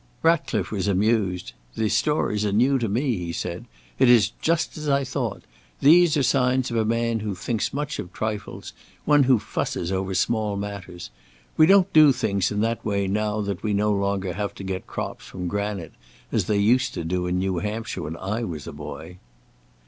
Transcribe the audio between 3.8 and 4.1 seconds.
"It